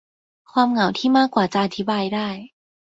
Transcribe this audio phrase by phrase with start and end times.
[0.51, 2.27] ความเหงาที่มากกว่าจะอธิบายได้